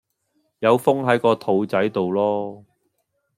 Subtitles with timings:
[0.57, 2.65] 有風係個肚仔到囉